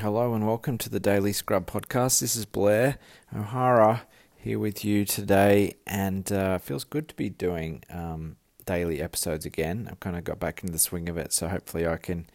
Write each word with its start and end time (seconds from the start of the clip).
Hello 0.00 0.34
and 0.34 0.44
welcome 0.44 0.76
to 0.78 0.90
the 0.90 0.98
Daily 0.98 1.32
Scrub 1.32 1.66
Podcast. 1.66 2.20
This 2.20 2.34
is 2.34 2.44
Blair 2.44 2.98
O'Hara 3.34 4.02
here 4.36 4.58
with 4.58 4.84
you 4.84 5.04
today, 5.04 5.76
and 5.86 6.30
uh, 6.32 6.58
feels 6.58 6.82
good 6.82 7.08
to 7.08 7.14
be 7.14 7.30
doing 7.30 7.84
um, 7.88 8.36
daily 8.66 9.00
episodes 9.00 9.46
again. 9.46 9.88
I've 9.90 10.00
kind 10.00 10.16
of 10.16 10.24
got 10.24 10.40
back 10.40 10.62
into 10.62 10.72
the 10.72 10.80
swing 10.80 11.08
of 11.08 11.16
it, 11.16 11.32
so 11.32 11.48
hopefully 11.48 11.86
I 11.86 11.96
can 11.96 12.26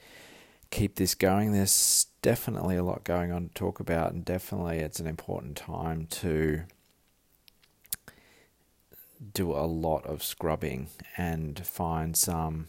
keep 0.72 0.96
this 0.96 1.14
going. 1.14 1.52
There's 1.52 2.08
definitely 2.22 2.78
a 2.78 2.84
lot 2.84 3.04
going 3.04 3.32
on 3.32 3.50
to 3.50 3.54
talk 3.54 3.80
about, 3.82 4.14
and 4.14 4.24
definitely 4.24 4.80
it's 4.80 5.02
an 5.02 5.08
important 5.08 5.58
time 5.58 6.08
to 6.08 6.62
do 9.34 9.52
a 9.52 9.68
lot 9.68 10.06
of 10.06 10.24
scrubbing 10.24 10.88
and 11.18 11.68
find 11.68 12.16
some 12.16 12.68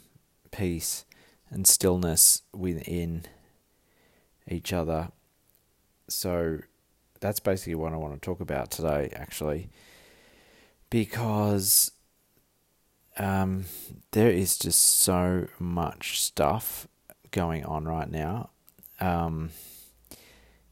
peace 0.50 1.04
and 1.48 1.66
stillness 1.66 2.42
within 2.52 3.22
each 4.50 4.72
other. 4.72 5.10
So 6.08 6.58
that's 7.20 7.40
basically 7.40 7.74
what 7.76 7.92
I 7.92 7.96
want 7.96 8.14
to 8.14 8.20
talk 8.20 8.40
about 8.40 8.70
today, 8.70 9.10
actually, 9.14 9.68
because 10.88 11.92
um, 13.18 13.66
there 14.12 14.30
is 14.30 14.58
just 14.58 14.80
so 14.80 15.46
much 15.58 16.20
stuff 16.20 16.88
going 17.30 17.64
on 17.64 17.84
right 17.84 18.10
now. 18.10 18.50
Um, 19.00 19.50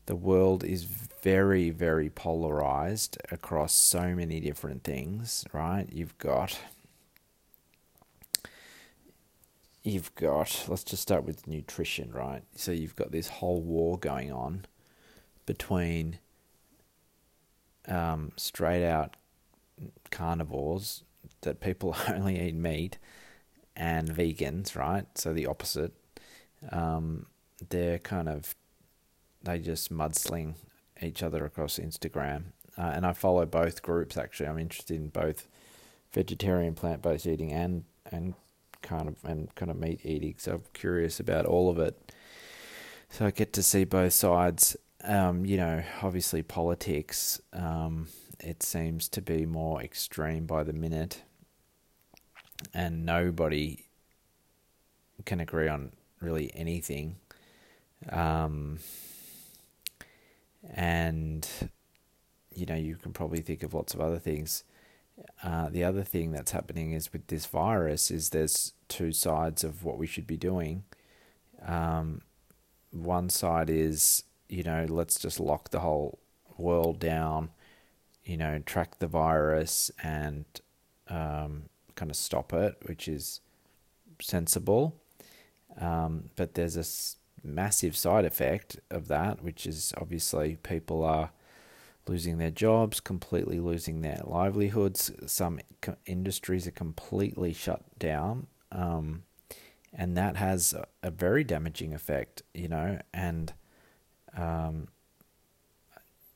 the 0.06 0.16
world 0.16 0.64
is 0.64 0.84
very, 0.84 1.70
very 1.70 2.08
polarized 2.08 3.18
across 3.30 3.74
so 3.74 4.14
many 4.14 4.40
different 4.40 4.82
things, 4.82 5.44
right? 5.52 5.86
You've 5.92 6.16
got 6.18 6.58
you've 9.88 10.14
got, 10.14 10.66
let's 10.68 10.84
just 10.84 11.02
start 11.02 11.24
with 11.24 11.46
nutrition, 11.46 12.12
right? 12.12 12.42
So 12.54 12.72
you've 12.72 12.96
got 12.96 13.12
this 13.12 13.28
whole 13.28 13.62
war 13.62 13.98
going 13.98 14.32
on 14.32 14.66
between 15.46 16.18
um, 17.86 18.32
straight 18.36 18.86
out 18.86 19.16
carnivores 20.10 21.04
that 21.42 21.60
people 21.60 21.96
only 22.08 22.40
eat 22.40 22.54
meat 22.54 22.98
and 23.76 24.08
vegans, 24.08 24.76
right? 24.76 25.06
So 25.16 25.32
the 25.32 25.46
opposite. 25.46 25.92
Um, 26.72 27.26
they're 27.70 27.98
kind 27.98 28.28
of, 28.28 28.54
they 29.42 29.58
just 29.58 29.92
mudsling 29.92 30.54
each 31.00 31.22
other 31.22 31.44
across 31.44 31.78
Instagram. 31.78 32.44
Uh, 32.76 32.92
and 32.94 33.06
I 33.06 33.12
follow 33.12 33.46
both 33.46 33.82
groups 33.82 34.16
actually. 34.16 34.48
I'm 34.48 34.58
interested 34.58 34.96
in 34.96 35.08
both 35.08 35.48
vegetarian 36.12 36.74
plant 36.74 37.02
based 37.02 37.26
eating 37.26 37.52
and, 37.52 37.84
and 38.10 38.34
kind 38.82 39.08
of 39.08 39.16
and 39.24 39.54
kind 39.54 39.70
of 39.70 39.78
meat 39.78 40.00
eating. 40.04 40.34
So 40.38 40.54
I'm 40.54 40.62
curious 40.72 41.20
about 41.20 41.46
all 41.46 41.70
of 41.70 41.78
it. 41.78 42.12
So 43.10 43.26
I 43.26 43.30
get 43.30 43.52
to 43.54 43.62
see 43.62 43.84
both 43.84 44.12
sides. 44.12 44.76
Um, 45.04 45.44
you 45.44 45.56
know, 45.56 45.82
obviously 46.02 46.42
politics. 46.42 47.40
Um, 47.52 48.08
it 48.40 48.62
seems 48.62 49.08
to 49.10 49.22
be 49.22 49.46
more 49.46 49.82
extreme 49.82 50.46
by 50.46 50.62
the 50.62 50.72
minute, 50.72 51.22
and 52.74 53.04
nobody 53.04 53.86
can 55.24 55.40
agree 55.40 55.68
on 55.68 55.92
really 56.20 56.50
anything. 56.54 57.16
Um, 58.10 58.78
and 60.74 61.48
you 62.54 62.66
know, 62.66 62.74
you 62.74 62.96
can 62.96 63.12
probably 63.12 63.40
think 63.40 63.62
of 63.62 63.74
lots 63.74 63.94
of 63.94 64.00
other 64.00 64.18
things 64.18 64.64
uh, 65.42 65.68
the 65.68 65.84
other 65.84 66.02
thing 66.02 66.32
that's 66.32 66.52
happening 66.52 66.92
is 66.92 67.12
with 67.12 67.26
this 67.28 67.46
virus 67.46 68.10
is 68.10 68.30
there's 68.30 68.72
two 68.88 69.12
sides 69.12 69.64
of 69.64 69.84
what 69.84 69.98
we 69.98 70.06
should 70.06 70.26
be 70.26 70.36
doing. 70.36 70.84
Um, 71.64 72.22
one 72.90 73.28
side 73.28 73.70
is 73.70 74.24
you 74.48 74.62
know 74.62 74.86
let's 74.88 75.18
just 75.18 75.40
lock 75.40 75.70
the 75.70 75.80
whole 75.80 76.18
world 76.56 76.98
down, 76.98 77.50
you 78.24 78.36
know 78.36 78.58
track 78.64 78.98
the 78.98 79.06
virus 79.06 79.90
and 80.02 80.44
um, 81.08 81.64
kind 81.94 82.10
of 82.10 82.16
stop 82.16 82.52
it, 82.52 82.76
which 82.82 83.08
is 83.08 83.40
sensible. 84.20 84.96
Um, 85.80 86.30
but 86.36 86.54
there's 86.54 86.76
a 86.76 87.46
massive 87.46 87.96
side 87.96 88.24
effect 88.24 88.80
of 88.90 89.08
that, 89.08 89.42
which 89.42 89.66
is 89.66 89.92
obviously 89.96 90.56
people 90.62 91.04
are 91.04 91.30
losing 92.08 92.38
their 92.38 92.50
jobs, 92.50 93.00
completely 93.00 93.60
losing 93.60 94.00
their 94.00 94.20
livelihoods. 94.24 95.10
Some 95.26 95.60
industries 96.06 96.66
are 96.66 96.72
completely 96.72 97.52
shut 97.52 97.82
down. 97.98 98.46
Um, 98.72 99.24
and 99.92 100.16
that 100.16 100.36
has 100.36 100.72
a, 100.72 100.86
a, 101.02 101.10
very 101.10 101.44
damaging 101.44 101.94
effect, 101.94 102.42
you 102.52 102.68
know, 102.68 103.00
and, 103.14 103.52
um, 104.36 104.88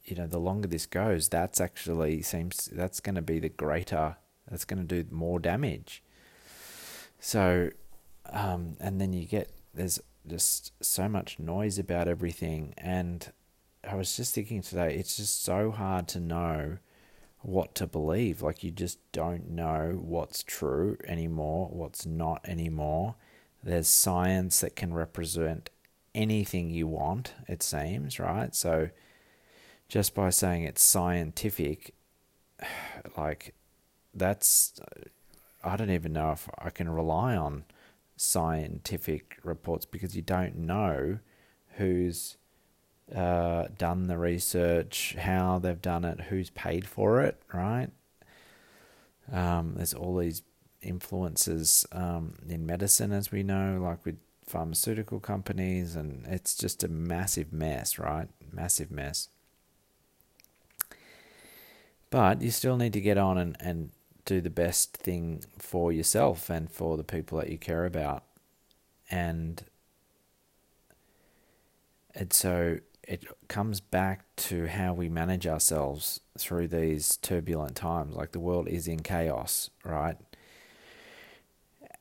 you 0.05 0.16
know, 0.16 0.27
the 0.27 0.38
longer 0.38 0.66
this 0.66 0.87
goes, 0.87 1.28
that's 1.28 1.61
actually 1.61 2.22
seems 2.22 2.71
that's 2.72 3.00
going 3.00 3.15
to 3.15 3.22
be 3.22 3.38
the 3.38 3.50
greater, 3.50 4.16
that's 4.50 4.65
going 4.65 4.87
to 4.87 5.03
do 5.03 5.15
more 5.15 5.38
damage. 5.38 6.03
So, 7.21 7.71
um, 8.31 8.77
and 8.81 9.00
then 9.00 9.12
you 9.12 9.27
get, 9.27 9.50
there's 9.75 10.00
just 10.27 10.72
so 10.82 11.09
much 11.09 11.38
noise 11.38 11.78
about 11.78 12.09
everything. 12.09 12.75
And, 12.78 13.31
I 13.84 13.97
was 13.97 14.16
just 14.16 14.34
thinking 14.34 14.62
today, 14.62 14.94
it's 14.94 15.16
just 15.16 15.43
so 15.43 15.70
hard 15.70 16.06
to 16.09 16.20
know 16.20 16.78
what 17.41 17.75
to 17.76 17.87
believe. 17.87 18.41
Like, 18.41 18.62
you 18.62 18.70
just 18.70 18.98
don't 19.10 19.50
know 19.50 19.98
what's 20.00 20.43
true 20.43 20.97
anymore, 21.06 21.69
what's 21.72 22.06
not 22.06 22.41
anymore. 22.44 23.16
There's 23.62 23.88
science 23.88 24.60
that 24.60 24.76
can 24.76 24.94
represent 24.94 25.70
anything 26.15 26.70
you 26.70 26.87
want, 26.87 27.34
it 27.48 27.62
seems, 27.62 28.20
right? 28.20 28.54
So, 28.54 28.91
just 29.88 30.14
by 30.14 30.31
saying 30.31 30.64
it's 30.64 30.82
scientific, 30.82 31.94
like, 33.16 33.54
that's, 34.14 34.81
uh, 34.81 35.09
I 35.64 35.76
don't 35.76 35.91
even 35.91 36.12
know 36.12 36.32
if 36.32 36.49
I 36.59 36.70
can 36.70 36.88
rely 36.88 37.37
on 37.37 37.64
scientific 38.16 39.38
reports 39.43 39.87
because 39.87 40.14
you 40.14 40.22
don't 40.22 40.56
know 40.56 41.19
who's 41.76 42.37
uh, 43.15 43.67
done 43.77 44.07
the 44.07 44.19
research, 44.19 45.17
how 45.19 45.59
they've 45.59 45.83
done 45.83 46.05
it, 46.05 46.23
who's 46.23 46.51
paid 46.51 46.87
for 46.87 47.21
it, 47.23 47.41
right? 47.53 47.89
Um, 49.31 49.75
there's 49.77 49.95
all 49.95 50.17
these 50.17 50.43
influences 50.83 51.87
um, 51.93 52.35
in 52.49 52.67
medicine, 52.67 53.12
as 53.12 53.31
we 53.31 53.43
know, 53.43 53.79
like 53.83 54.05
with 54.05 54.19
pharmaceutical 54.45 55.21
companies, 55.21 55.95
and 55.95 56.27
it's 56.27 56.55
just 56.55 56.83
a 56.83 56.89
massive 56.89 57.53
mess, 57.53 57.99
right? 57.99 58.29
Massive 58.53 58.91
mess. 58.91 59.29
But 62.11 62.43
you 62.43 62.51
still 62.51 62.77
need 62.77 62.93
to 62.93 63.01
get 63.01 63.17
on 63.17 63.39
and, 63.39 63.57
and 63.61 63.91
do 64.25 64.41
the 64.41 64.51
best 64.51 64.97
thing 64.97 65.45
for 65.59 65.93
yourself 65.93 66.51
and 66.51 66.71
for 66.71 66.97
the 66.97 67.05
people 67.05 67.39
that 67.39 67.49
you 67.49 67.59
care 67.59 67.87
about. 67.87 68.25
And 69.11 69.65
and 72.15 72.33
so 72.33 72.79
it 73.07 73.25
comes 73.49 73.81
back 73.81 74.25
to 74.37 74.67
how 74.67 74.95
we 74.95 75.09
manage 75.09 75.47
ourselves 75.47 76.21
through 76.39 76.69
these 76.69 77.17
turbulent 77.17 77.75
times. 77.75 78.15
Like 78.15 78.33
the 78.33 78.41
world 78.41 78.69
is 78.69 78.87
in 78.87 79.01
chaos, 79.01 79.71
right? 79.85 80.17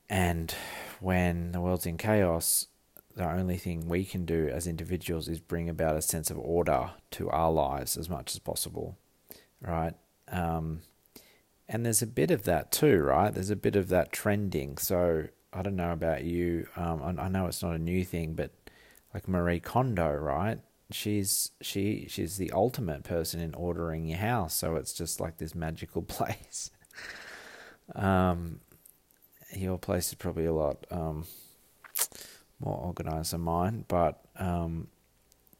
And 0.09 0.53
when 1.00 1.53
the 1.53 1.61
world's 1.61 1.85
in 1.85 1.97
chaos, 1.97 2.67
the 3.16 3.29
only 3.29 3.57
thing 3.57 3.88
we 3.88 4.06
can 4.06 4.25
do 4.25 4.47
as 4.50 4.67
individuals 4.67 5.28
is 5.28 5.40
bring 5.40 5.69
about 5.69 5.95
a 5.95 6.01
sense 6.01 6.29
of 6.29 6.38
order 6.38 6.91
to 7.11 7.29
our 7.29 7.51
lives 7.51 7.97
as 7.97 8.09
much 8.09 8.31
as 8.31 8.40
possible, 8.40 8.97
right? 9.61 9.94
Um, 10.29 10.81
and 11.67 11.85
there's 11.85 12.01
a 12.01 12.07
bit 12.07 12.31
of 12.31 12.44
that 12.44 12.72
too, 12.72 13.00
right? 13.00 13.34
There's 13.34 13.50
a 13.50 13.56
bit 13.56 13.75
of 13.75 13.90
that 13.90 14.11
trending. 14.11 14.78
So 14.78 15.28
I 15.53 15.61
don't 15.61 15.75
know 15.75 15.91
about 15.91 16.23
you. 16.23 16.67
Um, 16.75 17.01
I, 17.01 17.23
I 17.23 17.28
know 17.29 17.47
it's 17.47 17.63
not 17.63 17.75
a 17.75 17.79
new 17.79 18.03
thing, 18.03 18.34
but 18.34 18.51
like 19.13 19.28
Marie 19.28 19.59
Kondo, 19.59 20.13
right? 20.13 20.59
She's 20.93 21.52
she 21.61 22.08
she's 22.09 22.38
the 22.38 22.52
ultimate 22.52 23.03
person 23.03 23.40
in 23.40 23.53
ordering 23.55 24.05
your 24.05 24.20
house. 24.20 24.53
So 24.55 24.76
it's 24.76 24.93
just 24.93 25.20
like 25.20 25.38
this 25.38 25.55
magical 25.55 26.02
place. 26.17 26.72
um, 27.96 28.59
your 29.53 29.78
place 29.78 30.09
is 30.09 30.16
probably 30.16 30.46
a 30.46 30.53
lot 30.53 30.85
um, 30.91 31.26
more 32.59 32.78
organized 32.78 33.34
than 33.34 33.41
mine, 33.41 33.85
but 33.88 34.22
um, 34.38 34.88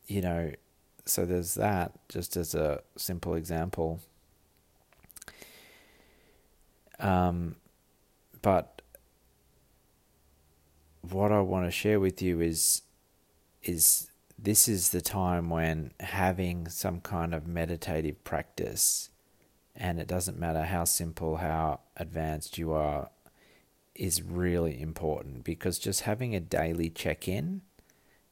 you 0.08 0.22
know, 0.22 0.52
so 1.06 1.26
there's 1.26 1.56
that. 1.56 1.92
Just 2.10 2.38
as 2.38 2.56
a 2.56 2.82
simple 2.96 3.36
example. 3.36 4.00
Um, 7.00 7.56
but 8.42 8.82
what 11.02 11.32
I 11.32 11.42
want 11.42 11.66
to 11.66 11.72
share 11.72 12.00
with 12.00 12.22
you 12.22 12.42
is 12.42 12.84
is 13.64 14.11
this 14.42 14.68
is 14.68 14.90
the 14.90 15.02
time 15.02 15.50
when 15.50 15.92
having 16.00 16.68
some 16.68 17.00
kind 17.02 17.34
of 17.34 17.48
meditative 17.48 18.24
practice, 18.24 19.10
and 19.76 20.00
it 20.00 20.08
doesn't 20.08 20.40
matter 20.40 20.64
how 20.64 20.86
simple, 20.86 21.38
how 21.38 21.82
advanced 21.98 22.58
you 22.58 22.72
are, 22.72 23.10
is 23.94 24.22
really 24.22 24.82
important 24.82 25.44
because 25.44 25.78
just 25.78 26.02
having 26.02 26.36
a 26.36 26.40
daily 26.40 26.90
check 26.90 27.28
in 27.28 27.62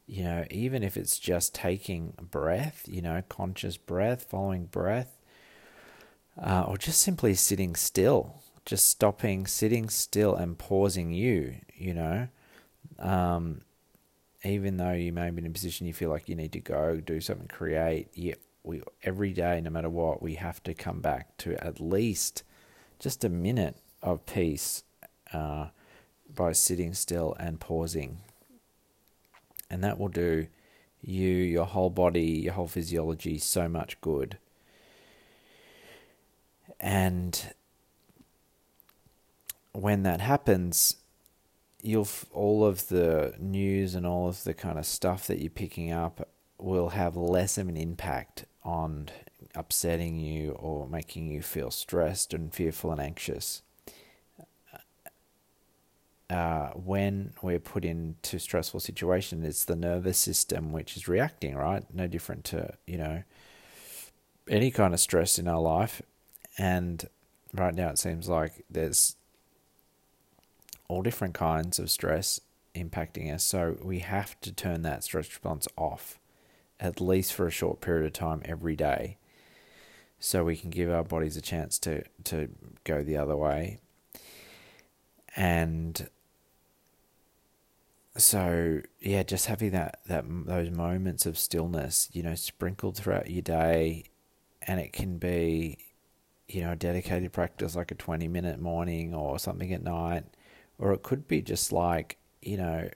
you 0.09 0.23
know, 0.23 0.43
even 0.49 0.81
if 0.81 0.97
it's 0.97 1.19
just 1.19 1.53
taking 1.53 2.13
breath, 2.19 2.85
you 2.87 2.99
know, 2.99 3.21
conscious 3.29 3.77
breath, 3.77 4.25
following 4.27 4.65
breath, 4.65 5.19
uh, 6.41 6.65
or 6.67 6.79
just 6.79 6.99
simply 6.99 7.35
sitting 7.35 7.75
still, 7.75 8.41
just 8.65 8.87
stopping, 8.87 9.45
sitting 9.45 9.87
still, 9.87 10.33
and 10.33 10.57
pausing 10.57 11.13
you, 11.13 11.57
you 11.75 11.93
know. 11.93 12.27
Um, 12.97 13.61
even 14.43 14.77
though 14.77 14.93
you 14.93 15.11
may 15.11 15.29
be 15.29 15.39
in 15.41 15.47
a 15.47 15.49
position 15.49 15.87
you 15.87 15.93
feel 15.93 16.09
like 16.09 16.29
you 16.29 16.35
need 16.35 16.53
to 16.53 16.59
go 16.59 16.97
do 16.97 17.19
something, 17.19 17.47
create, 17.47 18.07
yeah, 18.13 18.35
we 18.63 18.81
every 19.03 19.33
day, 19.33 19.61
no 19.61 19.69
matter 19.69 19.89
what, 19.89 20.21
we 20.21 20.35
have 20.35 20.61
to 20.63 20.73
come 20.73 21.01
back 21.01 21.37
to 21.37 21.55
at 21.63 21.79
least 21.79 22.43
just 22.99 23.23
a 23.23 23.29
minute 23.29 23.77
of 24.01 24.25
peace 24.25 24.83
uh, 25.33 25.67
by 26.33 26.51
sitting 26.51 26.93
still 26.93 27.35
and 27.39 27.59
pausing 27.59 28.19
and 29.69 29.83
that 29.83 29.99
will 29.99 30.09
do 30.09 30.47
you, 31.01 31.29
your 31.29 31.65
whole 31.65 31.89
body, 31.89 32.21
your 32.21 32.53
whole 32.53 32.67
physiology 32.67 33.37
so 33.37 33.69
much 33.69 33.99
good. 34.01 34.37
And 36.79 37.53
when 39.71 40.03
that 40.03 40.21
happens, 40.21 40.97
you'll 41.81 42.07
all 42.31 42.65
of 42.65 42.87
the 42.89 43.33
news 43.39 43.95
and 43.95 44.05
all 44.05 44.27
of 44.27 44.43
the 44.43 44.53
kind 44.53 44.77
of 44.77 44.85
stuff 44.85 45.27
that 45.27 45.39
you're 45.39 45.49
picking 45.49 45.91
up 45.91 46.27
will 46.57 46.89
have 46.89 47.15
less 47.15 47.57
of 47.57 47.69
an 47.69 47.77
impact 47.77 48.45
on 48.63 49.09
upsetting 49.55 50.19
you 50.19 50.51
or 50.51 50.87
making 50.87 51.27
you 51.27 51.41
feel 51.41 51.71
stressed 51.71 52.33
and 52.33 52.53
fearful 52.53 52.91
and 52.91 53.01
anxious 53.01 53.61
uh, 56.29 56.69
when 56.73 57.33
we're 57.41 57.59
put 57.59 57.83
into 57.83 58.39
stressful 58.39 58.79
situation, 58.79 59.43
it's 59.43 59.65
the 59.65 59.75
nervous 59.75 60.17
system 60.17 60.71
which 60.71 60.95
is 60.95 61.07
reacting, 61.07 61.55
right? 61.55 61.83
No 61.93 62.07
different 62.07 62.45
to 62.45 62.73
you 62.85 62.97
know 62.97 63.23
any 64.47 64.71
kind 64.71 64.93
of 64.93 64.99
stress 64.99 65.39
in 65.39 65.47
our 65.47 65.61
life. 65.61 66.01
And 66.57 67.07
right 67.53 67.73
now, 67.73 67.89
it 67.89 67.97
seems 67.97 68.29
like 68.29 68.63
there's 68.69 69.15
all 70.89 71.01
different 71.01 71.33
kinds 71.33 71.79
of 71.79 71.89
stress 71.89 72.41
impacting 72.75 73.33
us. 73.33 73.43
So 73.43 73.77
we 73.81 73.99
have 73.99 74.39
to 74.41 74.51
turn 74.51 74.81
that 74.81 75.05
stress 75.05 75.27
response 75.29 75.67
off, 75.77 76.19
at 76.79 76.99
least 76.99 77.33
for 77.33 77.47
a 77.47 77.51
short 77.51 77.79
period 77.79 78.05
of 78.05 78.13
time 78.13 78.41
every 78.43 78.75
day, 78.75 79.17
so 80.19 80.43
we 80.43 80.57
can 80.57 80.69
give 80.69 80.91
our 80.91 81.03
bodies 81.03 81.37
a 81.37 81.41
chance 81.41 81.79
to 81.79 82.03
to 82.25 82.49
go 82.83 83.03
the 83.03 83.15
other 83.15 83.37
way. 83.37 83.79
And 85.35 86.09
so 88.17 88.81
yeah, 88.99 89.23
just 89.23 89.45
having 89.45 89.71
that 89.71 89.99
that 90.07 90.25
those 90.27 90.69
moments 90.71 91.25
of 91.25 91.37
stillness, 91.37 92.09
you 92.11 92.23
know, 92.23 92.35
sprinkled 92.35 92.97
throughout 92.97 93.29
your 93.29 93.41
day, 93.41 94.03
and 94.63 94.79
it 94.79 94.91
can 94.91 95.17
be, 95.17 95.77
you 96.47 96.61
know, 96.61 96.73
a 96.73 96.75
dedicated 96.75 97.31
practice 97.31 97.75
like 97.75 97.91
a 97.91 97.95
twenty 97.95 98.27
minute 98.27 98.59
morning 98.59 99.13
or 99.13 99.39
something 99.39 99.71
at 99.73 99.83
night, 99.83 100.25
or 100.79 100.93
it 100.93 101.03
could 101.03 101.27
be 101.27 101.41
just 101.41 101.71
like 101.71 102.17
you 102.41 102.57
know, 102.57 102.89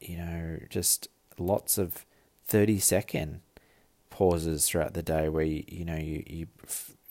you 0.00 0.16
know, 0.18 0.58
just 0.68 1.08
lots 1.38 1.78
of 1.78 2.04
thirty 2.46 2.78
second 2.78 3.40
pauses 4.10 4.66
throughout 4.66 4.94
the 4.94 5.02
day 5.02 5.28
where 5.28 5.44
you 5.44 5.64
you 5.68 5.84
know 5.84 5.96
you 5.96 6.22
you 6.26 6.46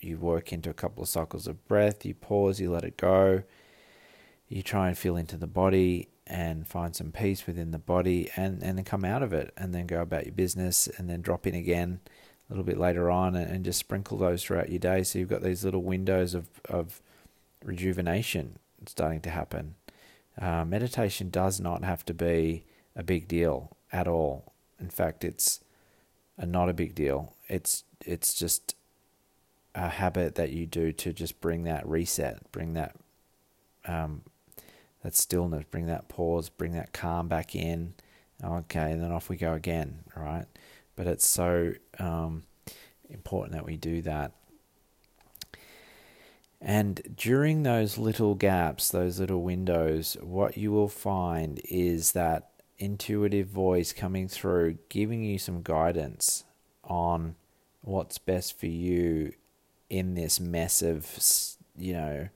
you 0.00 0.16
work 0.18 0.52
into 0.52 0.70
a 0.70 0.74
couple 0.74 1.02
of 1.02 1.08
cycles 1.08 1.46
of 1.46 1.66
breath, 1.66 2.04
you 2.04 2.14
pause, 2.14 2.60
you 2.60 2.70
let 2.70 2.84
it 2.84 2.96
go, 2.96 3.42
you 4.48 4.62
try 4.62 4.88
and 4.88 4.96
feel 4.96 5.16
into 5.16 5.36
the 5.36 5.46
body 5.46 6.08
and 6.26 6.66
find 6.68 6.94
some 6.94 7.10
peace 7.10 7.46
within 7.46 7.70
the 7.70 7.78
body 7.78 8.30
and, 8.36 8.62
and 8.62 8.76
then 8.76 8.84
come 8.84 9.04
out 9.04 9.22
of 9.22 9.32
it 9.32 9.52
and 9.56 9.74
then 9.74 9.86
go 9.86 10.00
about 10.00 10.26
your 10.26 10.34
business 10.34 10.86
and 10.98 11.08
then 11.08 11.22
drop 11.22 11.46
in 11.46 11.54
again 11.54 12.00
a 12.48 12.52
little 12.52 12.64
bit 12.64 12.78
later 12.78 13.10
on 13.10 13.34
and, 13.34 13.50
and 13.50 13.64
just 13.64 13.78
sprinkle 13.78 14.18
those 14.18 14.44
throughout 14.44 14.68
your 14.68 14.78
day. 14.78 15.02
So 15.02 15.18
you've 15.18 15.28
got 15.28 15.42
these 15.42 15.64
little 15.64 15.82
windows 15.82 16.34
of, 16.34 16.48
of 16.68 17.00
rejuvenation 17.64 18.58
starting 18.86 19.20
to 19.22 19.30
happen. 19.30 19.74
Uh, 20.40 20.64
meditation 20.64 21.30
does 21.30 21.60
not 21.60 21.84
have 21.84 22.04
to 22.04 22.14
be 22.14 22.64
a 22.94 23.02
big 23.02 23.28
deal 23.28 23.76
at 23.92 24.06
all. 24.06 24.52
In 24.80 24.88
fact, 24.88 25.24
it's 25.24 25.60
a, 26.36 26.46
not 26.46 26.68
a 26.68 26.74
big 26.74 26.94
deal. 26.94 27.34
It's 27.48 27.84
it's 28.04 28.34
just 28.34 28.74
a 29.74 29.88
habit 29.88 30.36
that 30.36 30.50
you 30.50 30.66
do 30.66 30.92
to 30.92 31.12
just 31.12 31.40
bring 31.40 31.64
that 31.64 31.86
reset, 31.88 32.50
bring 32.52 32.74
that 32.74 32.96
um, 33.86 34.22
that 35.02 35.16
stillness, 35.16 35.64
bring 35.70 35.86
that 35.86 36.08
pause, 36.08 36.48
bring 36.48 36.72
that 36.72 36.92
calm 36.92 37.28
back 37.28 37.54
in. 37.54 37.94
Okay, 38.42 38.92
and 38.92 39.02
then 39.02 39.10
off 39.10 39.28
we 39.28 39.36
go 39.36 39.54
again, 39.54 40.04
right? 40.14 40.46
But 40.94 41.08
it's 41.08 41.26
so 41.26 41.72
um, 41.98 42.44
important 43.10 43.54
that 43.54 43.64
we 43.64 43.76
do 43.76 44.02
that. 44.02 44.32
And 46.60 47.14
during 47.16 47.62
those 47.62 47.98
little 47.98 48.34
gaps, 48.34 48.90
those 48.90 49.20
little 49.20 49.42
windows, 49.42 50.16
what 50.20 50.56
you 50.56 50.72
will 50.72 50.88
find 50.88 51.60
is 51.64 52.12
that 52.12 52.50
intuitive 52.78 53.46
voice 53.48 53.92
coming 53.92 54.28
through, 54.28 54.78
giving 54.88 55.22
you 55.22 55.38
some 55.38 55.62
guidance 55.62 56.44
on 56.82 57.36
what's 57.82 58.18
best 58.18 58.58
for 58.58 58.66
you 58.66 59.32
in 59.88 60.14
this 60.14 60.40
mess 60.40 60.82
of, 60.82 61.18
you 61.76 61.92
know, 61.92 62.28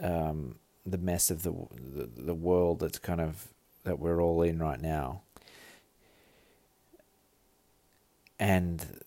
um, 0.00 0.56
the 0.84 0.98
mess 0.98 1.30
of 1.30 1.42
the, 1.42 1.52
the 1.72 2.08
the 2.16 2.34
world 2.34 2.80
that's 2.80 2.98
kind 2.98 3.20
of 3.20 3.48
that 3.84 3.98
we're 3.98 4.22
all 4.22 4.42
in 4.42 4.58
right 4.58 4.80
now. 4.80 5.22
And 8.38 9.02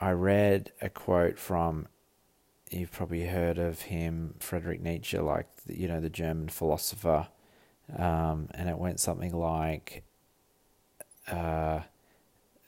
I 0.00 0.10
read 0.10 0.70
a 0.80 0.88
quote 0.88 1.38
from 1.38 1.88
you've 2.74 2.92
probably 2.92 3.26
heard 3.26 3.58
of 3.58 3.82
him, 3.82 4.34
Frederick 4.40 4.80
Nietzsche, 4.80 5.18
like 5.18 5.46
you 5.66 5.88
know 5.88 6.00
the 6.00 6.10
German 6.10 6.48
philosopher, 6.48 7.28
um, 7.96 8.48
and 8.54 8.68
it 8.68 8.78
went 8.78 9.00
something 9.00 9.32
like, 9.32 10.02
uh, 11.28 11.80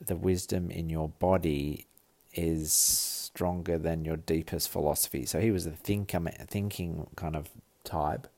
"The 0.05 0.17
wisdom 0.17 0.71
in 0.71 0.89
your 0.91 1.09
body 1.09 1.87
is 2.35 2.73
stronger 2.73 3.79
than 3.79 4.05
your 4.05 4.17
deepest 4.17 4.69
philosophy." 4.69 5.27
So 5.27 5.41
he 5.41 5.51
was 5.51 5.67
a 5.67 5.73
thinker, 5.73 6.21
thinking 6.47 7.07
kind 7.17 7.37
of 7.37 7.49
type. 7.85 8.29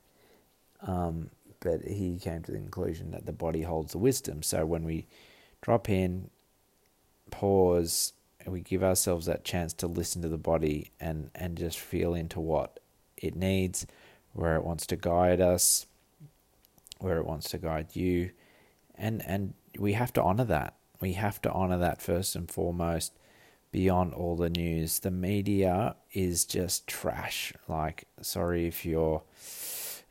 Um, 0.80 1.30
but 1.60 1.82
he 1.82 2.18
came 2.18 2.42
to 2.42 2.52
the 2.52 2.58
conclusion 2.58 3.10
that 3.10 3.26
the 3.26 3.32
body 3.32 3.62
holds 3.62 3.92
the 3.92 3.98
wisdom. 3.98 4.42
So 4.42 4.64
when 4.64 4.84
we 4.84 5.06
drop 5.60 5.88
in, 5.88 6.30
pause, 7.30 8.12
and 8.40 8.52
we 8.52 8.60
give 8.60 8.82
ourselves 8.82 9.26
that 9.26 9.44
chance 9.44 9.72
to 9.74 9.86
listen 9.86 10.22
to 10.22 10.28
the 10.28 10.38
body 10.38 10.90
and, 11.00 11.30
and 11.34 11.56
just 11.58 11.78
feel 11.78 12.14
into 12.14 12.40
what 12.40 12.80
it 13.16 13.36
needs, 13.36 13.86
where 14.32 14.56
it 14.56 14.64
wants 14.64 14.86
to 14.86 14.96
guide 14.96 15.40
us, 15.40 15.86
where 16.98 17.18
it 17.18 17.26
wants 17.26 17.50
to 17.50 17.58
guide 17.58 17.94
you. 17.94 18.30
And, 18.94 19.22
and 19.26 19.54
we 19.78 19.92
have 19.94 20.12
to 20.14 20.22
honor 20.22 20.44
that. 20.44 20.74
We 21.00 21.12
have 21.14 21.40
to 21.42 21.52
honor 21.52 21.78
that 21.78 22.02
first 22.02 22.34
and 22.34 22.50
foremost 22.50 23.12
beyond 23.70 24.14
all 24.14 24.36
the 24.36 24.50
news. 24.50 25.00
The 25.00 25.10
media 25.10 25.96
is 26.12 26.44
just 26.44 26.86
trash. 26.86 27.52
Like, 27.68 28.04
sorry 28.20 28.66
if 28.66 28.84
you're 28.84 29.22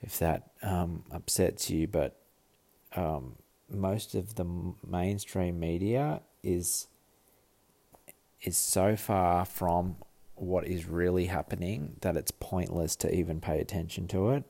if 0.02 0.20
that 0.20 0.52
um, 0.62 1.04
upsets 1.12 1.70
you, 1.70 1.88
but 1.88 2.20
um, 2.96 3.36
most 3.70 4.16
of 4.16 4.36
the 4.36 4.46
mainstream 4.88 5.60
media 5.60 6.22
is 6.44 6.88
is 8.42 8.58
so 8.58 8.96
far 8.96 9.46
from 9.46 9.98
what 10.36 10.68
is 10.68 10.86
really 10.86 11.26
happening 11.26 11.96
that 12.02 12.16
it's 12.16 12.32
pointless 12.32 12.96
to 12.96 13.14
even 13.14 13.42
pay 13.42 13.60
attention 13.60 14.08
to 14.08 14.30
it. 14.30 14.44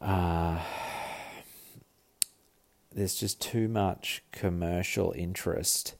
Uh, 0.00 0.60
there's 2.92 3.16
just 3.16 3.40
too 3.40 3.68
much 3.68 4.22
commercial 4.30 5.12
interest 5.16 5.96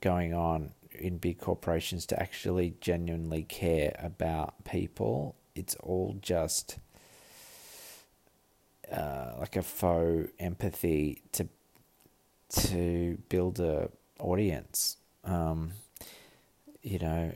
going 0.00 0.32
on 0.32 0.72
in 0.92 1.18
big 1.18 1.38
corporations 1.38 2.06
to 2.06 2.20
actually 2.20 2.74
genuinely 2.80 3.42
care 3.42 3.96
about 3.98 4.64
people. 4.64 5.34
It's 5.54 5.74
all 5.76 6.16
just 6.20 6.78
uh, 8.90 9.32
like 9.38 9.56
a 9.56 9.62
faux 9.62 10.30
empathy 10.38 11.22
to 11.32 11.48
to 12.52 13.18
build 13.28 13.60
a 13.60 13.88
audience. 14.18 14.96
Um, 15.24 15.72
you 16.82 16.98
know, 16.98 17.32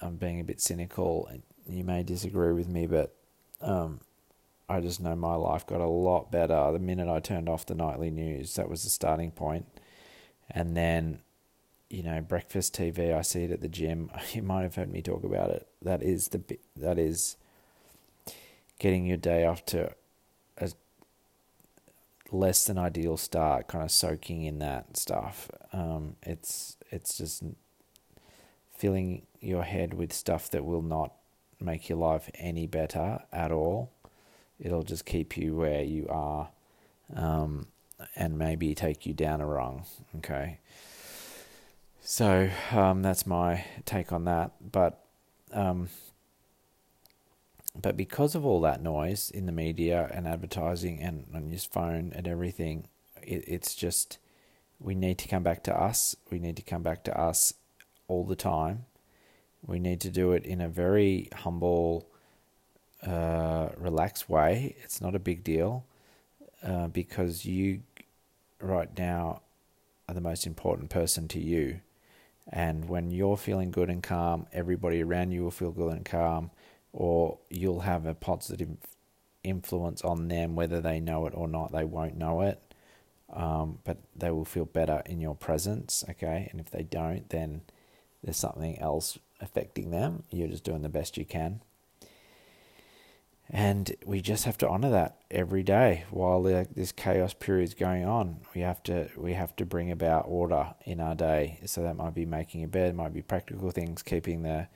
I'm 0.00 0.16
being 0.16 0.40
a 0.40 0.44
bit 0.44 0.60
cynical. 0.60 1.30
You 1.66 1.84
may 1.84 2.02
disagree 2.02 2.52
with 2.52 2.68
me, 2.68 2.86
but 2.86 3.14
um, 3.60 4.00
I 4.68 4.80
just 4.80 5.00
know 5.00 5.16
my 5.16 5.34
life 5.34 5.66
got 5.66 5.80
a 5.80 5.86
lot 5.86 6.30
better 6.30 6.72
the 6.72 6.78
minute 6.78 7.08
I 7.08 7.20
turned 7.20 7.48
off 7.48 7.66
the 7.66 7.74
nightly 7.74 8.10
news. 8.10 8.54
That 8.54 8.68
was 8.68 8.84
the 8.84 8.90
starting 8.90 9.30
point, 9.30 9.66
and 10.50 10.76
then 10.76 11.20
you 11.90 12.02
know, 12.02 12.20
breakfast 12.20 12.74
TV. 12.76 13.16
I 13.16 13.22
see 13.22 13.44
it 13.44 13.50
at 13.50 13.60
the 13.60 13.68
gym. 13.68 14.10
You 14.32 14.42
might 14.42 14.62
have 14.62 14.74
heard 14.74 14.92
me 14.92 15.02
talk 15.02 15.24
about 15.24 15.50
it. 15.50 15.66
That 15.82 16.02
is 16.02 16.28
the 16.28 16.42
that 16.76 16.98
is 16.98 17.36
getting 18.78 19.06
your 19.06 19.16
day 19.16 19.44
off 19.44 19.64
to 19.66 19.92
less 22.30 22.64
than 22.64 22.78
ideal 22.78 23.16
start, 23.16 23.68
kind 23.68 23.84
of 23.84 23.90
soaking 23.90 24.44
in 24.44 24.58
that 24.58 24.96
stuff. 24.96 25.50
Um, 25.72 26.16
it's 26.22 26.76
it's 26.90 27.16
just 27.16 27.42
filling 28.76 29.22
your 29.40 29.62
head 29.62 29.94
with 29.94 30.12
stuff 30.12 30.50
that 30.50 30.64
will 30.64 30.82
not 30.82 31.12
make 31.60 31.88
your 31.88 31.98
life 31.98 32.30
any 32.34 32.66
better 32.66 33.20
at 33.32 33.50
all. 33.50 33.90
It'll 34.60 34.82
just 34.82 35.04
keep 35.04 35.36
you 35.36 35.54
where 35.54 35.82
you 35.82 36.06
are, 36.08 36.48
um, 37.14 37.66
and 38.16 38.38
maybe 38.38 38.74
take 38.74 39.06
you 39.06 39.14
down 39.14 39.40
a 39.40 39.46
rung. 39.46 39.84
Okay. 40.16 40.58
So 42.00 42.50
um, 42.72 43.02
that's 43.02 43.26
my 43.26 43.64
take 43.84 44.12
on 44.12 44.24
that. 44.24 44.52
But 44.60 45.04
um, 45.52 45.88
but 47.80 47.96
because 47.96 48.34
of 48.34 48.44
all 48.44 48.60
that 48.62 48.82
noise 48.82 49.30
in 49.30 49.46
the 49.46 49.52
media 49.52 50.10
and 50.12 50.26
advertising 50.26 51.00
and 51.00 51.26
on 51.34 51.48
your 51.48 51.58
phone 51.58 52.12
and 52.14 52.26
everything, 52.26 52.88
it, 53.22 53.44
it's 53.46 53.74
just 53.74 54.18
we 54.80 54.94
need 54.94 55.18
to 55.18 55.28
come 55.28 55.42
back 55.42 55.62
to 55.64 55.74
us. 55.74 56.16
We 56.30 56.38
need 56.38 56.56
to 56.56 56.62
come 56.62 56.82
back 56.82 57.04
to 57.04 57.18
us 57.18 57.54
all 58.06 58.24
the 58.24 58.36
time. 58.36 58.86
We 59.66 59.78
need 59.78 60.00
to 60.02 60.10
do 60.10 60.32
it 60.32 60.44
in 60.44 60.60
a 60.60 60.68
very 60.68 61.28
humble, 61.34 62.06
uh, 63.06 63.68
relaxed 63.76 64.28
way. 64.28 64.76
It's 64.82 65.00
not 65.00 65.14
a 65.14 65.20
big 65.20 65.44
deal 65.44 65.84
uh, 66.62 66.88
because 66.88 67.44
you, 67.44 67.82
right 68.60 68.90
now, 68.96 69.42
are 70.08 70.14
the 70.14 70.20
most 70.20 70.46
important 70.46 70.90
person 70.90 71.28
to 71.28 71.40
you. 71.40 71.80
And 72.50 72.88
when 72.88 73.10
you're 73.10 73.36
feeling 73.36 73.70
good 73.70 73.90
and 73.90 74.02
calm, 74.02 74.46
everybody 74.52 75.02
around 75.02 75.32
you 75.32 75.42
will 75.42 75.50
feel 75.50 75.70
good 75.70 75.92
and 75.92 76.04
calm 76.04 76.50
or 76.98 77.38
you'll 77.48 77.82
have 77.82 78.06
a 78.06 78.14
positive 78.14 78.70
influence 79.44 80.02
on 80.02 80.26
them, 80.26 80.56
whether 80.56 80.80
they 80.80 80.98
know 80.98 81.26
it 81.26 81.32
or 81.36 81.46
not. 81.46 81.70
They 81.70 81.84
won't 81.84 82.16
know 82.16 82.40
it, 82.40 82.60
um, 83.32 83.78
but 83.84 83.98
they 84.16 84.32
will 84.32 84.44
feel 84.44 84.64
better 84.64 85.00
in 85.06 85.20
your 85.20 85.36
presence. 85.36 86.04
Okay, 86.10 86.48
and 86.50 86.60
if 86.60 86.72
they 86.72 86.82
don't, 86.82 87.28
then 87.30 87.60
there's 88.24 88.36
something 88.36 88.80
else 88.80 89.16
affecting 89.40 89.92
them. 89.92 90.24
You're 90.30 90.48
just 90.48 90.64
doing 90.64 90.82
the 90.82 90.88
best 90.88 91.16
you 91.16 91.24
can. 91.24 91.60
And 93.48 93.94
we 94.04 94.20
just 94.20 94.44
have 94.44 94.58
to 94.58 94.68
honor 94.68 94.90
that 94.90 95.20
every 95.30 95.62
day 95.62 96.04
while 96.10 96.42
this 96.42 96.90
chaos 96.90 97.32
period 97.32 97.68
is 97.68 97.74
going 97.74 98.04
on. 98.04 98.40
We 98.56 98.62
have 98.62 98.82
to 98.82 99.08
we 99.16 99.34
have 99.34 99.54
to 99.56 99.64
bring 99.64 99.92
about 99.92 100.24
order 100.26 100.74
in 100.84 100.98
our 100.98 101.14
day. 101.14 101.60
So 101.64 101.84
that 101.84 101.96
might 101.96 102.14
be 102.14 102.26
making 102.26 102.64
a 102.64 102.68
bed, 102.68 102.96
might 102.96 103.14
be 103.14 103.22
practical 103.22 103.70
things, 103.70 104.02
keeping 104.02 104.42
the 104.42 104.66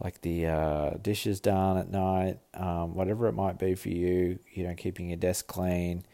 like 0.00 0.20
the 0.20 0.46
uh, 0.46 0.90
dishes 1.00 1.40
done 1.40 1.78
at 1.78 1.90
night, 1.90 2.38
um, 2.54 2.94
whatever 2.94 3.28
it 3.28 3.32
might 3.32 3.58
be 3.58 3.74
for 3.74 3.88
you, 3.88 4.38
you 4.52 4.66
know, 4.66 4.74
keeping 4.74 5.08
your 5.08 5.16
desk 5.16 5.46
clean, 5.46 6.04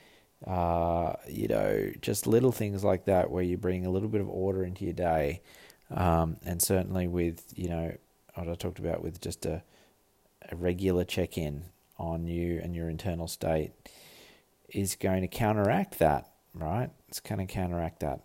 uh, 0.46 1.14
you 1.28 1.48
know, 1.48 1.90
just 2.00 2.26
little 2.26 2.52
things 2.52 2.84
like 2.84 3.06
that 3.06 3.30
where 3.30 3.42
you 3.42 3.56
bring 3.56 3.84
a 3.84 3.90
little 3.90 4.08
bit 4.08 4.20
of 4.20 4.28
order 4.28 4.64
into 4.64 4.84
your 4.84 4.94
day. 4.94 5.42
Um, 5.90 6.36
and 6.44 6.62
certainly 6.62 7.08
with, 7.08 7.44
you 7.56 7.68
know, 7.68 7.96
what 8.34 8.48
I 8.48 8.54
talked 8.54 8.78
about 8.78 9.02
with 9.02 9.20
just 9.20 9.44
a, 9.46 9.62
a 10.50 10.56
regular 10.56 11.04
check 11.04 11.36
in 11.36 11.64
on 11.98 12.26
you 12.26 12.60
and 12.62 12.74
your 12.74 12.88
internal 12.88 13.28
state 13.28 13.72
is 14.68 14.96
going 14.96 15.20
to 15.22 15.28
counteract 15.28 15.98
that, 15.98 16.30
right? 16.54 16.90
It's 17.08 17.20
going 17.20 17.46
to 17.46 17.52
counteract 17.52 18.00
that. 18.00 18.20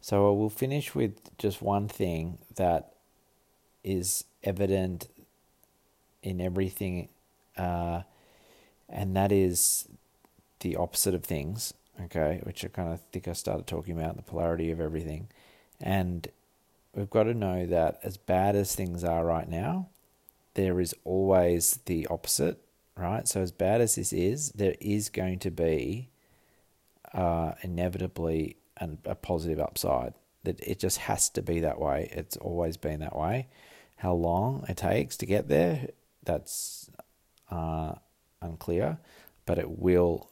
So 0.00 0.28
I 0.28 0.32
will 0.32 0.50
finish 0.50 0.94
with 0.94 1.36
just 1.38 1.60
one 1.60 1.88
thing 1.88 2.38
that 2.56 2.94
is 3.82 4.24
evident 4.42 5.08
in 6.22 6.40
everything, 6.40 7.08
uh, 7.56 8.02
and 8.88 9.16
that 9.16 9.32
is 9.32 9.88
the 10.60 10.76
opposite 10.76 11.14
of 11.14 11.24
things. 11.24 11.74
Okay, 12.04 12.40
which 12.44 12.64
I 12.64 12.68
kind 12.68 12.92
of 12.92 13.00
think 13.12 13.28
I 13.28 13.34
started 13.34 13.66
talking 13.66 13.98
about 13.98 14.16
the 14.16 14.22
polarity 14.22 14.70
of 14.70 14.80
everything, 14.80 15.28
and 15.80 16.26
we've 16.94 17.10
got 17.10 17.24
to 17.24 17.34
know 17.34 17.66
that 17.66 18.00
as 18.02 18.16
bad 18.16 18.56
as 18.56 18.74
things 18.74 19.04
are 19.04 19.24
right 19.24 19.48
now, 19.48 19.88
there 20.54 20.80
is 20.80 20.94
always 21.04 21.78
the 21.86 22.06
opposite, 22.08 22.58
right? 22.96 23.28
So 23.28 23.40
as 23.40 23.52
bad 23.52 23.80
as 23.80 23.94
this 23.94 24.12
is, 24.12 24.50
there 24.52 24.76
is 24.80 25.08
going 25.08 25.38
to 25.40 25.50
be 25.50 26.08
uh, 27.12 27.52
inevitably 27.62 28.56
an, 28.78 28.98
a 29.04 29.14
positive 29.14 29.60
upside. 29.60 30.14
That 30.44 30.58
it 30.60 30.78
just 30.78 30.98
has 30.98 31.28
to 31.30 31.42
be 31.42 31.60
that 31.60 31.78
way. 31.78 32.08
It's 32.12 32.36
always 32.38 32.78
been 32.78 33.00
that 33.00 33.16
way. 33.16 33.48
How 34.00 34.14
long 34.14 34.64
it 34.66 34.78
takes 34.78 35.18
to 35.18 35.26
get 35.26 35.48
there, 35.48 35.88
that's 36.24 36.90
uh, 37.50 37.96
unclear, 38.40 38.98
but 39.44 39.58
it 39.58 39.78
will 39.78 40.30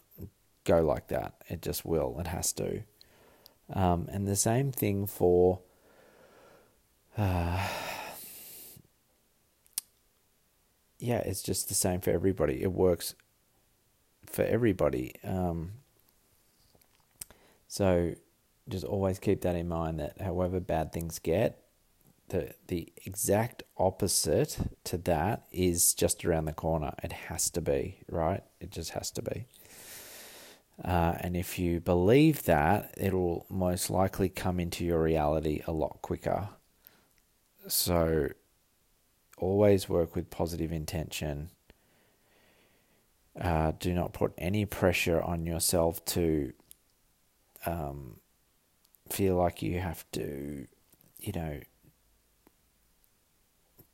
go 0.65 0.81
like 0.81 1.09
that. 1.09 1.35
It 1.49 1.61
just 1.61 1.85
will. 1.85 2.19
It 2.19 2.29
has 2.29 2.53
to. 2.55 2.83
Um, 3.73 4.09
and 4.11 4.27
the 4.27 4.37
same 4.37 4.73
thing 4.73 5.07
for. 5.07 5.61
Uh, 7.17 7.69
yeah, 10.99 11.19
it's 11.19 11.43
just 11.43 11.69
the 11.69 11.75
same 11.75 12.01
for 12.01 12.11
everybody. 12.11 12.63
It 12.63 12.73
works 12.73 13.15
for 14.25 14.45
everybody. 14.45 15.15
Um, 15.23 15.73
so 17.67 18.15
just 18.67 18.87
always 18.87 19.19
keep 19.19 19.43
that 19.43 19.57
in 19.57 19.69
mind 19.69 20.01
that 20.01 20.23
however 20.23 20.59
bad 20.59 20.91
things 20.91 21.19
get, 21.19 21.63
the 22.29 22.55
the 22.69 22.93
exact 23.05 23.63
opposite 23.77 24.59
to 24.85 24.99
that 24.99 25.47
is 25.53 25.95
just 25.95 26.25
around 26.25 26.47
the 26.47 26.53
corner. 26.53 26.95
It 27.03 27.13
has 27.13 27.51
to 27.51 27.61
be 27.61 27.99
right. 28.11 28.43
It 28.61 28.71
just 28.71 28.91
has 28.91 29.11
to 29.13 29.23
be. 29.23 29.47
Uh, 30.85 31.15
and 31.21 31.37
if 31.37 31.59
you 31.59 31.81
believe 31.81 32.45
that, 32.45 32.95
it'll 32.97 33.47
most 33.51 33.91
likely 33.91 34.29
come 34.29 34.61
into 34.61 34.85
your 34.85 35.03
reality 35.03 35.63
a 35.67 35.73
lot 35.73 35.99
quicker. 36.03 36.51
So, 37.67 38.29
always 39.39 39.89
work 39.89 40.15
with 40.15 40.31
positive 40.31 40.71
intention. 40.71 41.51
Uh, 43.39 43.73
do 43.79 43.93
not 43.93 44.13
put 44.13 44.33
any 44.39 44.65
pressure 44.65 45.21
on 45.21 45.47
yourself 45.47 46.05
to 46.05 46.53
um, 47.67 48.17
feel 49.11 49.37
like 49.37 49.63
you 49.63 49.81
have 49.81 50.05
to, 50.13 50.67
you 51.19 51.33
know, 51.33 51.61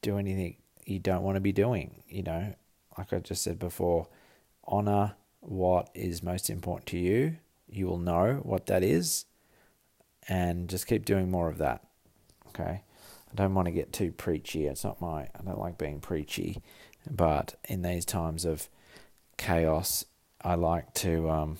do 0.04 0.18
anything 0.18 0.56
you 0.84 0.98
don't 0.98 1.22
want 1.22 1.36
to 1.36 1.40
be 1.40 1.52
doing. 1.52 2.02
You 2.08 2.22
know, 2.22 2.54
like 2.96 3.12
I 3.12 3.18
just 3.18 3.42
said 3.42 3.58
before, 3.58 4.06
honor 4.64 5.14
what 5.40 5.90
is 5.94 6.22
most 6.22 6.50
important 6.50 6.86
to 6.88 6.98
you. 6.98 7.38
You 7.68 7.86
will 7.86 7.98
know 7.98 8.40
what 8.42 8.66
that 8.66 8.84
is, 8.84 9.24
and 10.28 10.68
just 10.68 10.86
keep 10.86 11.04
doing 11.04 11.30
more 11.30 11.48
of 11.48 11.58
that. 11.58 11.82
Okay. 12.48 12.82
I 13.30 13.34
don't 13.34 13.54
want 13.54 13.66
to 13.66 13.72
get 13.72 13.92
too 13.92 14.12
preachy. 14.12 14.66
It's 14.66 14.84
not 14.84 15.00
my, 15.00 15.22
I 15.22 15.42
don't 15.44 15.58
like 15.58 15.76
being 15.76 16.00
preachy. 16.00 16.62
But 17.10 17.56
in 17.64 17.82
these 17.82 18.04
times 18.04 18.44
of 18.44 18.68
chaos, 19.36 20.04
I 20.40 20.54
like 20.54 20.94
to, 20.94 21.28
um, 21.30 21.58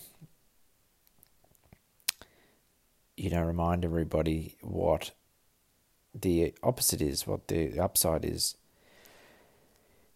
you 3.17 3.31
know, 3.31 3.43
remind 3.43 3.85
everybody 3.85 4.57
what 4.61 5.11
the 6.15 6.55
opposite 6.63 7.03
is, 7.03 7.27
what 7.27 7.49
the 7.49 7.79
upside 7.79 8.25
is. 8.25 8.57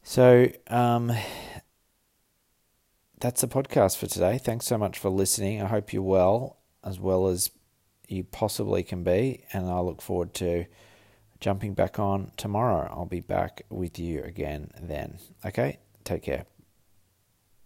So, 0.03 0.51
um, 0.69 1.13
that's 3.21 3.41
the 3.41 3.49
podcast 3.49 3.97
for 3.97 4.07
today. 4.07 4.39
Thanks 4.39 4.67
so 4.67 4.79
much 4.79 4.99
for 4.99 5.11
listening. 5.11 5.61
I 5.61 5.67
hope 5.67 5.93
you're 5.93 6.03
well, 6.03 6.59
as 6.85 7.01
well 7.01 7.27
as 7.27 7.51
you 8.09 8.25
possibly 8.25 8.83
can 8.83 9.03
be, 9.03 9.45
and 9.53 9.69
I 9.69 9.81
look 9.81 10.01
forward 10.01 10.35
to 10.35 10.67
jumping 11.41 11.75
back 11.75 11.99
on 11.99 12.33
tomorrow. 12.37 12.89
I'll 12.91 13.07
be 13.07 13.21
back 13.21 13.63
with 13.69 13.99
you 13.99 14.23
again 14.23 14.71
then. 14.81 15.19
Okay, 15.45 15.79
take 16.05 16.23
care. 16.23 16.47